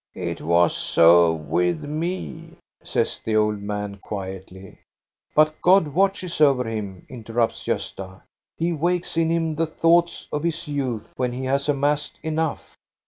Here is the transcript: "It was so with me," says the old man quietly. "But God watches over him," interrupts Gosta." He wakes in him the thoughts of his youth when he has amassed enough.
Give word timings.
"It 0.31 0.41
was 0.41 0.75
so 0.75 1.31
with 1.31 1.83
me," 1.83 2.53
says 2.83 3.19
the 3.23 3.35
old 3.35 3.61
man 3.61 3.97
quietly. 3.97 4.79
"But 5.35 5.61
God 5.61 5.89
watches 5.89 6.41
over 6.41 6.63
him," 6.67 7.05
interrupts 7.07 7.65
Gosta." 7.67 8.23
He 8.57 8.73
wakes 8.73 9.15
in 9.15 9.29
him 9.29 9.53
the 9.53 9.67
thoughts 9.67 10.27
of 10.31 10.41
his 10.41 10.67
youth 10.67 11.13
when 11.17 11.31
he 11.33 11.45
has 11.45 11.69
amassed 11.69 12.17
enough. 12.23 12.75